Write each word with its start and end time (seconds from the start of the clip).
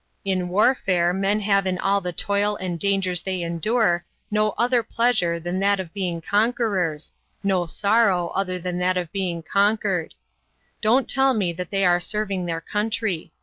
In 0.25 0.49
warfare 0.49 1.13
men 1.13 1.41
have 1.41 1.67
in 1.67 1.77
all 1.77 2.01
the 2.01 2.11
toil 2.11 2.55
and 2.55 2.79
dangers 2.79 3.21
they 3.21 3.43
endure 3.43 4.03
no 4.31 4.55
other 4.57 4.81
pleasure 4.81 5.39
than 5.39 5.59
that 5.59 5.79
of 5.79 5.93
being 5.93 6.21
conquerors, 6.21 7.11
no 7.43 7.67
sorrow 7.67 8.29
other 8.29 8.57
than 8.57 8.79
that 8.79 8.97
of 8.97 9.11
being 9.11 9.43
conquered. 9.43 10.15
Don't 10.81 11.07
tell 11.07 11.35
me 11.35 11.53
that 11.53 11.69
they 11.69 11.85
are 11.85 11.99
serving 11.99 12.47
their 12.47 12.61
country. 12.61 13.31